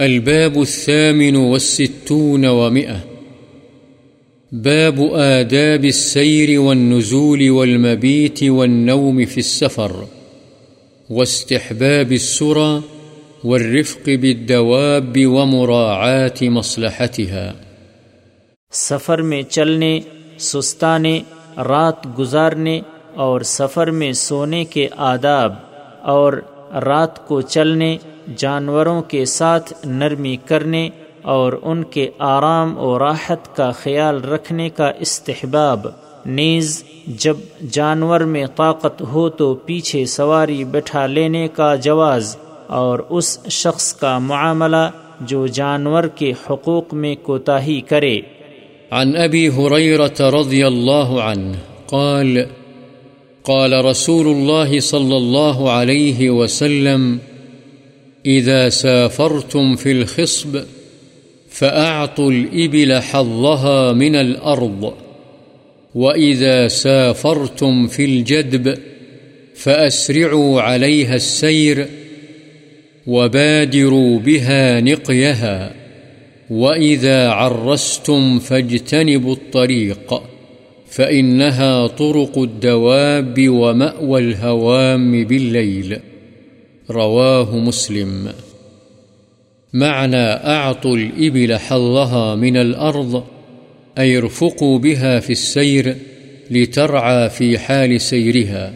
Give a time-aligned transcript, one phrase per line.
[0.00, 2.96] الباب الثامن والستون ومئة.
[4.52, 9.92] باب آداب السير والنزول والمبيت والنوم في السفر،
[11.10, 12.80] واستحباب السرى
[13.44, 17.52] والرفق بالدواب ومراعاة مصلحتها.
[18.72, 20.00] سفر میں چلنے،
[20.38, 21.20] سستانے،
[21.56, 22.80] رات گزارنے
[23.14, 25.54] اور سفر میں سونے کے آداب
[26.02, 26.32] اور
[26.74, 27.96] رات کو چلنے
[28.36, 30.88] جانوروں کے ساتھ نرمی کرنے
[31.22, 35.86] اور ان کے آرام و راحت کا خیال رکھنے کا استحباب۔
[36.26, 37.36] نیز، جب
[37.70, 44.18] جانور میں طاقت ہو تو پیچھے سواری بٹھا لینے کا جواز اور اس شخص کا
[44.18, 44.90] معاملہ
[45.20, 48.20] جو جانور کے حقوق میں کوتاہی کرے۔
[48.90, 51.52] عن أبي هريرة رضي الله عنه
[51.86, 52.38] قال
[53.42, 57.16] قال رسول الله صلى الله عليه وسلم
[58.26, 60.60] إذا سافرتم في الخصب
[61.50, 64.94] فأعطوا الإبل حظها من الأرض.
[65.94, 68.78] وإذا سافرتم في الجدب
[69.54, 71.86] فأسرعوا عليها السير
[73.06, 75.74] وبادروا بها نقيها.
[76.50, 80.22] وإذا عرستم فاجتنبوا الطريق
[80.88, 85.98] فإنها طرق الدواب ومأوى الهوام بالليل.
[86.90, 88.32] رواه مسلم.
[89.72, 93.24] معنى أعطوا الإبل حظها من الأرض،
[93.98, 95.96] أي ارفقوا بها في السير
[96.50, 98.74] لترعى في حال سيرها،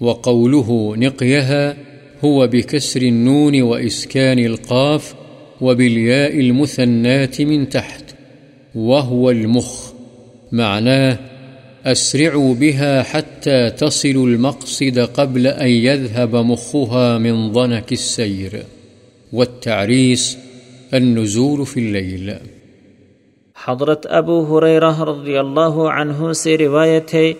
[0.00, 1.76] وقوله نقيها
[2.24, 5.14] هو بكسر النون وإسكان القاف
[5.60, 8.04] وبالياء المثنات من تحت،
[8.74, 9.92] وهو المخ.
[10.52, 11.18] معناه
[11.86, 18.52] أسرعوا بها حتى تصلوا المقصد قبل أن يذهب مخها من ضنك السير.
[19.32, 20.36] والتعريس
[20.92, 22.30] النزول في الليل.
[23.68, 27.32] حضرت ابو حریرہ رضی اللہ عنہ سے روایت ہے،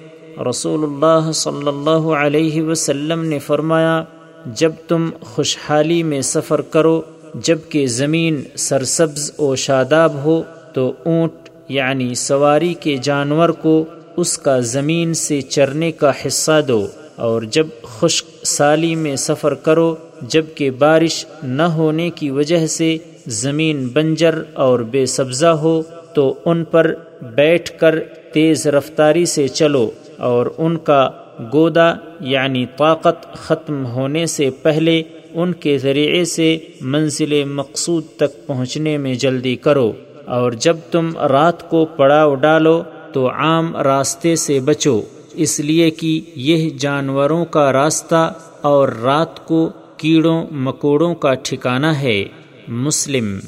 [0.51, 4.05] رسول اللہ صلی اللہ علیہ وسلم نے فرمایا،
[4.47, 7.03] جب تم خوشحالی میں سفر کرو،
[7.35, 10.43] جبکہ زمین سرسبز و شاداب ہو،
[10.75, 13.85] تو اونٹ یعنی سواری کے جانور کو
[14.21, 16.87] اس کا زمین سے چرنے کا حصہ دو
[17.17, 22.97] اور جب خشک سالی میں سفر کرو، جبکہ بارش نہ ہونے کی وجہ سے
[23.27, 25.83] زمین بنجر اور بے سبزہ ہو،
[26.15, 26.93] تو ان پر
[27.35, 27.99] بیٹھ کر
[28.33, 29.91] تیز رفتاری سے چلو
[30.29, 31.09] اور ان کا
[31.53, 35.03] گودا یعنی طاقت ختم ہونے سے پہلے
[35.33, 39.91] ان کے ذریعے سے منزل مقصود تک پہنچنے میں جلدی کرو
[40.37, 42.83] اور جب تم رات کو پڑاؤ ڈالو
[43.19, 45.01] تو عام راستے سے بچو،
[45.35, 52.25] اس لیے کہ یہ جانوروں کا راستہ اور رات کو کیڑوں، مکوڑوں کا ٹھکانہ ہے۔
[52.69, 53.39] مسلم۔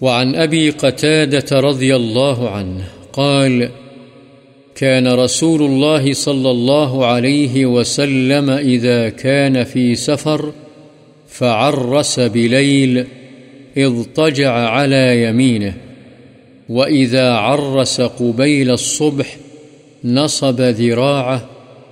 [0.00, 3.64] وعن أبي قتادة رضي الله عنه قال
[4.74, 10.50] كان رسول الله صلى الله عليه وسلم إذا كان في سفر
[11.28, 12.98] فعرس بليل
[13.76, 15.85] اضطجع على يمينه
[16.68, 19.36] وإذا عرس قبيل الصبح
[20.04, 21.48] نصب ذراعه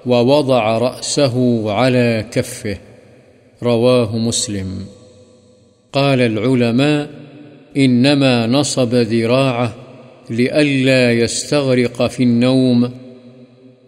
[0.06, 2.78] ووضع رأسه على كفه
[3.62, 4.86] رواه مسلم
[5.92, 7.10] قال العلماء
[7.76, 9.74] إنما نصب ذراعه
[10.30, 12.90] لئلا يستغرق في النوم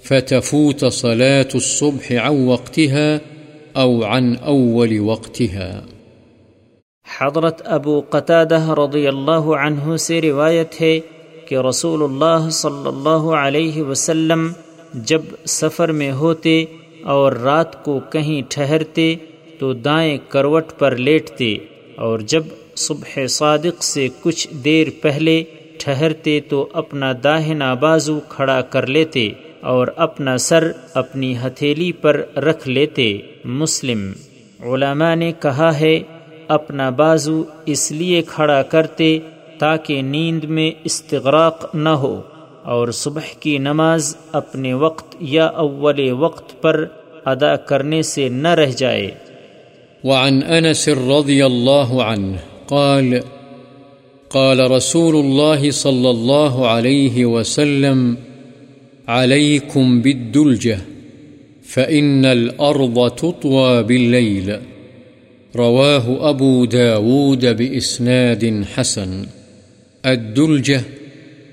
[0.02, 3.20] فتفوت صلاة الصبح عن وقتها
[3.76, 5.82] أو عن أول وقتها
[7.06, 11.00] حضرت ابو قطادہ رضی اللہ عنہ سے روایت ہے
[11.48, 14.52] کہ رسول اللہ صلی اللہ علیہ وسلم
[14.94, 16.64] جب سفر میں ہوتے
[17.02, 19.14] اور رات کو کہیں ٹھہرتے
[19.58, 21.56] تو دائیں کروٹ پر لیٹتے
[21.96, 22.42] اور جب
[22.76, 25.44] صبح صادق سے کچھ دیر پہلے
[25.78, 29.28] ٹھہرتے تو اپنا داہنا بازو کھڑا کر لیتے
[29.60, 34.12] اور اپنا سر اپنی ہتھیلی پر رکھ لیتے۔ مسلم
[34.64, 35.98] علماء نے کہا ہے
[36.48, 39.18] اپنا بازو اس لیے کھڑا کرتے
[39.58, 42.20] تاکہ نیند میں استغراق نہ ہو
[42.62, 46.86] اور صبح کی نماز اپنے وقت یا اول وقت پر
[47.24, 49.10] ادا کرنے سے نہ رہ جائے۔
[50.04, 52.36] وعن أنس رضي الله عنه
[52.68, 53.14] قال
[54.28, 58.14] قال رسول الله صلى الله عليه وسلم
[59.08, 60.76] عليكم بالدلجة
[61.74, 64.75] فإن الأرض تطوى بالليل
[65.56, 68.44] رواه أبو داود بإسناد
[68.76, 69.22] حسن.
[70.04, 70.80] الدلجة،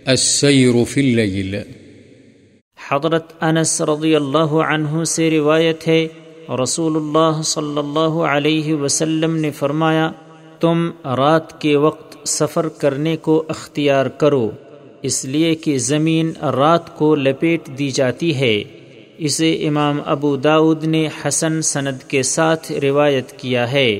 [0.05, 1.55] السير في الليل.
[2.89, 6.07] حضرت انس رضی اللہ عنہ سے روایت ہے
[6.63, 10.11] رسول اللہ صلی اللہ علیہ وسلم نے فرمایا،
[10.59, 14.51] تم رات کے وقت سفر کرنے کو اختیار کرو،
[15.01, 18.63] اس لیے کہ زمین رات کو لپیٹ دی جاتی ہے۔
[19.17, 23.99] اسے امام ابو داود نے حسن سند کے ساتھ روایت کیا ہے۔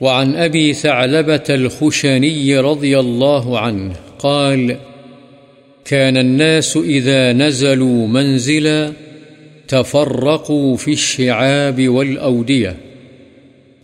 [0.00, 4.70] وعن ابی ثعلبة الخشني رضي الله عنه قال
[5.84, 8.90] كان الناس إذا نزلوا منزلا
[9.66, 12.72] تفرقوا في الشعاب والأودية.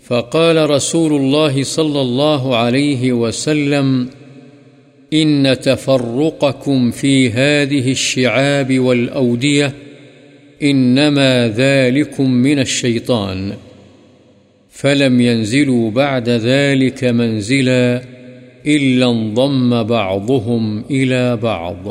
[0.09, 4.05] فقال رسول الله صلى الله عليه وسلم،
[5.13, 9.92] إن تفرقكم في هذه الشعاب والأودية
[10.63, 13.51] إنما ذلكم من الشيطان
[14.81, 18.01] فلم ينزلوا بعد ذلك منزلا
[18.67, 21.89] إلا انضم بعضهم إلى بعض.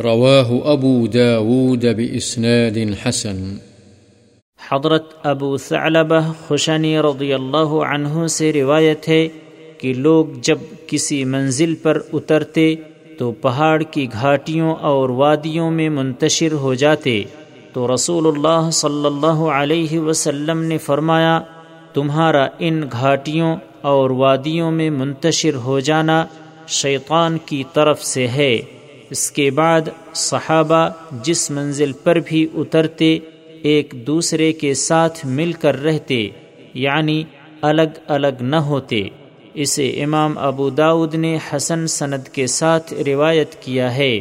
[0.00, 3.54] رواه أبو داود بإسناد حسن.
[4.70, 9.28] حضرت ابو ثعلبہ خوشنی رضی اللہ عنہ سے روایت ہے
[9.78, 12.74] کہ لوگ جب کسی منزل پر اترتے
[13.18, 17.22] تو پہاڑ کی گھاٹیوں اور وادیوں میں منتشر ہو جاتے۔
[17.72, 21.40] تو رسول اللہ صلی اللہ علیہ وسلم نے فرمایا،
[21.94, 26.26] تمہارا ان گھاٹیوں اور وادیوں میں منتشر ہو جانا
[26.68, 28.58] شیطان کی طرف سے ہے۔
[29.10, 29.80] اس کے بعد
[30.14, 30.88] صحابہ
[31.22, 33.18] جس منزل پر بھی اترتے،
[33.62, 36.28] ایک دوسرے کے ساتھ مل کر رہتے
[36.74, 37.24] یعنی
[37.62, 39.08] الگ الگ نہ ہوتے۔
[39.54, 44.20] اسے امام ابو داود نے حسن سند کے ساتھ روایت کیا ہے۔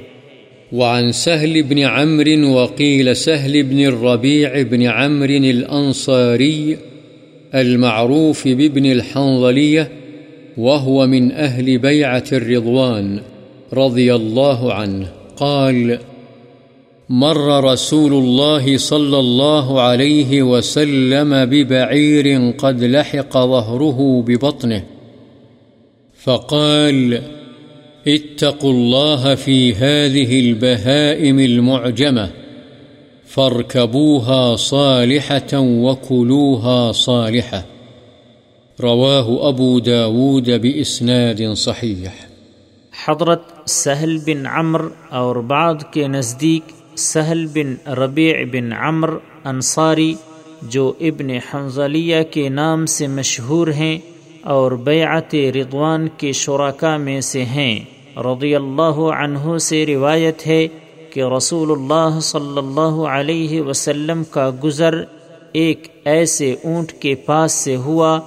[0.73, 6.77] وعن سهل بن عمرو وقيل سهل بن الربيع بن عمرو الأنصاري
[7.55, 9.91] المعروف بابن الحنظلية
[10.57, 13.19] وهو من أهل بيعة الرضوان
[13.73, 15.07] رضي الله عنه.
[15.37, 15.99] قال
[17.09, 24.83] مر رسول الله صلى الله عليه وسلم ببعير قد لحق ظهره ببطنه،
[26.23, 27.38] فقال فقال
[28.09, 32.27] اتقوا الله في هذه البهائم المعجمة،
[33.35, 37.61] فاركبوها صالحة وكلوها صالحة.
[38.83, 42.07] رواه أبو داود بإسناد صحيح.
[43.05, 49.09] حضرت سہل بن عمر اور بعد کے نزدیک سہل بن ربیع بن عمر
[49.45, 50.13] انصاری،
[50.61, 53.99] جو ابن حنزلیہ کے نام سے مشہور ہیں
[54.43, 57.79] اور بیعت رضوان کے شرکا میں سے ہیں۔
[58.21, 60.67] رضی اللہ عنہ سے روایت ہے
[61.11, 65.01] کہ رسول اللہ صلی اللہ علیہ وسلم کا گزر
[65.53, 68.19] ایک ایسے اونٹ کے پاس سے ہوا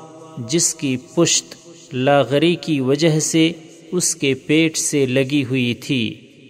[0.49, 1.55] جس کی پشت
[1.95, 3.51] لاغری کی وجہ سے
[3.93, 6.03] اس کے پیٹ سے لگی ہوئی تھی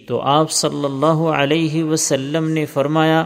[0.07, 3.25] تو آپ صلی اللہ علیہ وسلم نے فرمایا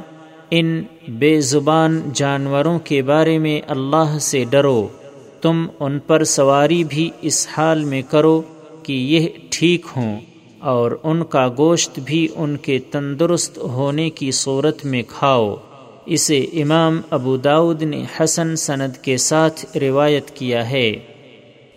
[0.51, 0.81] ان
[1.19, 4.87] بے زبان جانوروں کے بارے میں اللہ سے ڈرو
[5.41, 8.41] تم ان پر سواری بھی اس حال میں کرو
[8.87, 10.19] کہ یہ ٹھیک ہوں
[10.59, 15.55] اور ان کا گوشت بھی ان کے تندرست ہونے کی صورت میں کھاؤ۔
[16.05, 20.93] اسے امام ابو داود نے حسن سند کے ساتھ روایت کیا ہے۔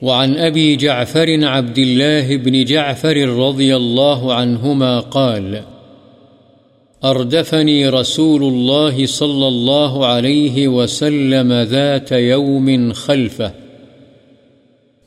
[0.02, 5.56] وعن أبي جعفر عبد الله بن جعفر رضي الله عنهما قال
[7.04, 13.69] أردفني رسول الله صلى الله عليه وسلم ذات يوم خلفه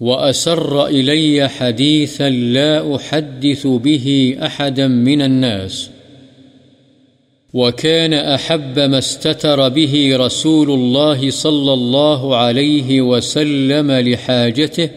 [0.03, 5.89] وأسر إلي حديثا لا أحدث به أحدا من الناس
[7.53, 14.89] وكان أحب ما استتر به رسول الله صلى الله عليه وسلم لحاجته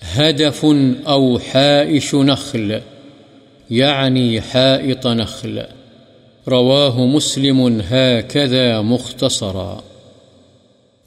[0.00, 0.64] هدف
[1.06, 2.80] أو حائش نخل،
[3.70, 5.62] يعني حائط نخل.
[6.48, 9.89] رواه مسلم هكذا مختصرا.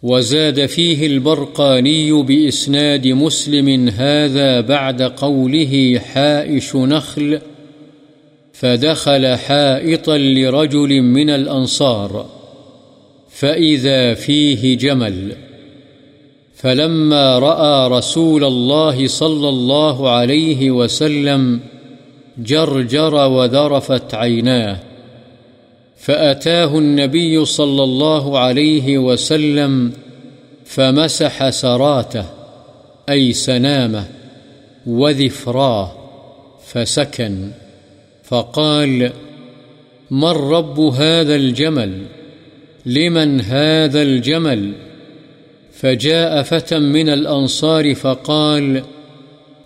[0.04, 7.40] وزاد فيه البرقاني بإسناد مسلم هذا بعد قوله حائش نخل،
[8.54, 12.26] فدخل حائطا لرجل من الأنصار،
[13.30, 15.36] فإذا فيه جمل.
[16.56, 21.60] فلما رأى رسول الله صلى الله عليه وسلم،
[22.38, 24.80] جرجر وذرفت عيناه.
[26.04, 29.92] فأتاه النبي صلى الله عليه وسلم
[30.66, 32.26] فمسح سراته،
[33.10, 34.06] أي سنامه،
[34.86, 35.92] وذفراه،
[36.66, 37.52] فسكن.
[38.24, 39.12] فقال
[40.12, 42.02] من رب هذا الجمل؟
[42.86, 44.74] لمن هذا الجمل؟
[45.72, 48.84] فجاء فتى من الأنصار فقال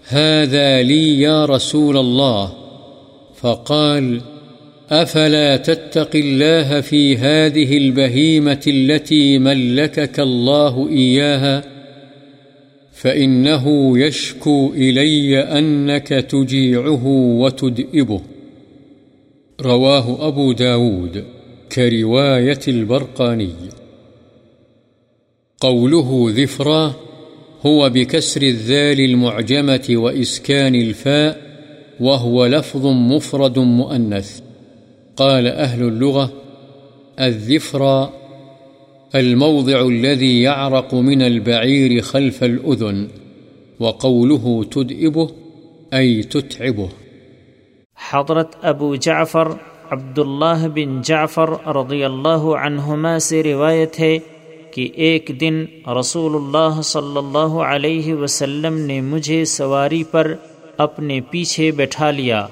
[0.07, 2.53] هذا لي يا رسول الله.
[3.35, 4.21] فقال
[4.89, 11.63] أفلا تتق الله في هذه البهيمة التي ملكك الله إياها
[12.91, 18.21] فإنه يشكو إلي أنك تجيعه وتدئبه.
[19.61, 21.23] رواه أبو داود
[21.71, 23.53] كرواية البرقاني.
[25.59, 26.95] قوله ذفرا
[27.65, 31.41] هو بكسر الذال المعجمة وإسكان الفاء،
[31.99, 34.46] وهو لفظ مفرد مؤنث.
[35.17, 36.27] قال أهل اللغة
[37.19, 38.05] الذفرا
[39.15, 43.05] الموضع الذي يعرق من البعير خلف الأذن،
[43.79, 45.25] وقوله تدئبه
[45.97, 46.87] أي تتعبه.
[48.11, 49.47] حضرت ابو جعفر
[49.91, 54.17] عبداللہ بن جعفر رضی اللہ عنہما سے روایت ہے
[54.71, 55.65] کہ ایک دن
[55.99, 60.35] رسول اللہ صلی اللہ علیہ وسلم نے مجھے سواری پر
[60.77, 62.47] اپنے پیچھے بٹھا لیا۔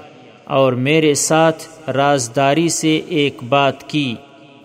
[0.46, 4.14] اور میرے ساتھ رازداری سے ایک بات کی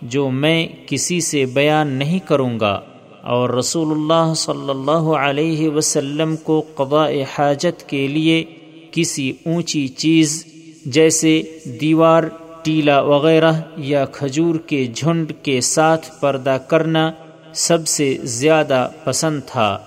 [0.02, 2.82] جو میں کسی سے بیان نہیں کروں گا۔
[3.22, 8.44] اور رسول اللہ صلی اللہ علیہ وسلم کو قضاء حاجت کے لیے
[8.92, 10.46] کسی اونچی چیز
[10.86, 11.42] جیسے
[11.82, 12.24] دیوار
[12.64, 17.12] ٹیلا وغیرہ یا کھجور کے جھنڈ کے ساتھ پردہ کرنا
[17.54, 19.80] سب سے زیادہ پسند تھا۔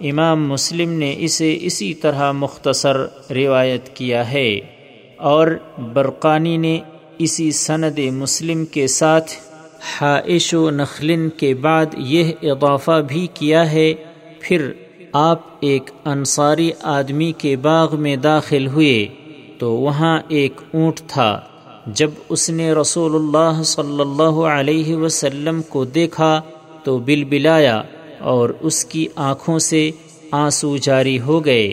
[0.00, 2.96] امام مسلم نے اسے اسی طرح مختصر
[3.30, 4.60] روایت کیا ہے۔
[5.22, 5.46] اور
[5.94, 6.78] برقانی نے
[7.18, 9.32] اسی سند مسلم کے ساتھ
[10.00, 13.94] حائش و نخلن کے بعد یہ اضافہ بھی کیا ہے،
[14.40, 14.72] پھر
[15.12, 19.06] آپ ایک انصاری آدمی کے باغ میں داخل ہوئے
[19.58, 21.40] تو وہاں ایک اونٹ تھا۔
[21.86, 26.40] جب اس نے رسول اللہ صلی اللہ علیہ وسلم کو دیکھا
[26.84, 27.82] تو بل بلایا
[28.20, 29.90] اور اس کی آنکھوں سے
[30.30, 31.72] آنسو جاری ہو گئے۔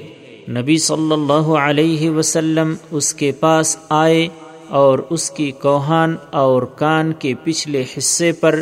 [0.49, 4.27] نبی صلی اللہ علیہ وسلم اس کے پاس آئے
[4.69, 8.61] اور اس کی کوہان اور کان کے پچھلے حصے پر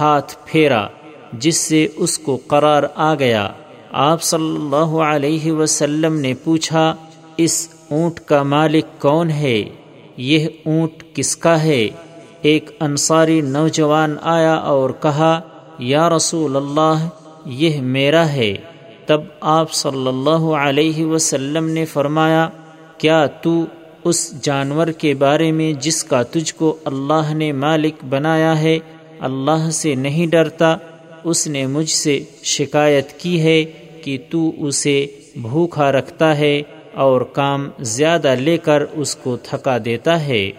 [0.00, 0.86] ہاتھ پھیرا،
[1.32, 3.48] جس سے اس کو قرار آ گیا۔
[3.92, 6.94] آپ صلی اللہ علیہ وسلم نے پوچھا،
[7.36, 9.62] اس اونٹ کا مالک کون ہے؟
[10.16, 11.88] یہ اونٹ کس کا ہے؟
[12.42, 15.40] ایک انصاری نوجوان آیا اور کہا،
[15.78, 17.08] یا رسول اللہ،
[17.46, 18.56] یہ میرا ہے۔
[19.08, 22.48] تب آپ صلی اللہ علیہ وسلم نے فرمایا،
[22.98, 23.64] کیا تو
[24.04, 28.78] اس جانور کے بارے میں جس کا تجھ کو اللہ نے مالک بنایا ہے،
[29.20, 30.76] اللہ سے نہیں ڈرتا،
[31.24, 33.64] اس نے مجھ سے شکایت کی ہے
[34.04, 36.62] کہ تو اسے بھوکھا رکھتا ہے
[36.94, 40.50] اور کام زیادہ لے کر اس کو تھکا دیتا ہے۔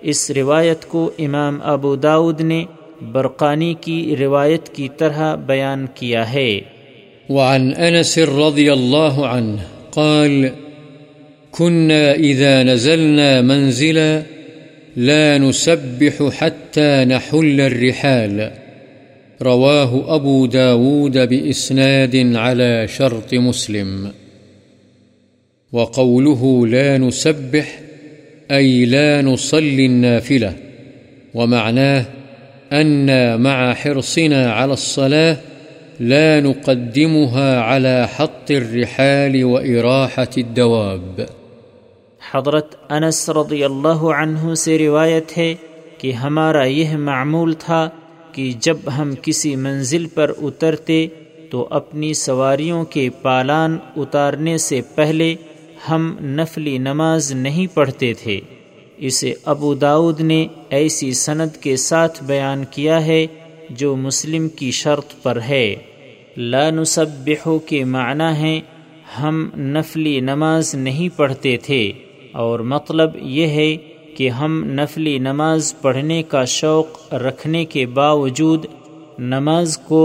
[0.00, 2.64] اس روایت کو امام ابو داود نے
[3.12, 6.60] برقانی کی روایت کی طرح بیان کیا ہے۔
[7.28, 10.46] وعن انس رضی اللہ عنہ قال،
[11.50, 14.22] كنا إذا نزلنا منزلا
[14.96, 18.50] لا نسبح حتى نحل الرحال.
[19.42, 24.12] رواه أبو داود بإسناد على شرط مسلم.
[25.72, 27.80] وقوله لا نسبح،
[28.50, 30.52] أي لا نصلي النافلة،
[31.34, 32.04] ومعناه
[32.72, 35.36] أن مع حرصنا على الصلاة
[36.00, 41.20] لا نقدمها على حط الرحال وإراحة الدواب.
[42.32, 45.54] حضرت انس رضی اللہ عنہ سے روایت ہے
[45.98, 47.88] کہ ہمارا یہ معمول تھا
[48.32, 51.06] کہ جب ہم کسی منزل پر اترتے
[51.50, 55.34] تو اپنی سواریوں کے پالان اتارنے سے پہلے
[55.90, 58.40] ہم نفلی نماز نہیں پڑھتے تھے۔
[58.96, 63.26] اسے ابو داود نے ایسی سند کے ساتھ بیان کیا ہے
[63.70, 65.76] جو مسلم کی شرط پر ہے۔
[66.40, 68.60] لا نسبحو کے معنی ہیں،
[69.20, 71.92] ہم نفلی نماز نہیں پڑھتے تھے،
[72.32, 73.76] اور مطلب یہ ہے
[74.16, 78.66] کہ ہم نفلی نماز پڑھنے کا شوق رکھنے کے باوجود
[79.18, 80.02] نماز کو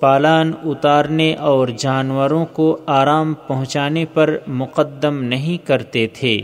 [0.00, 6.40] پالان اتارنے اور جانوروں کو آرام پہنچانے پر مقدم نہیں کرتے تھے۔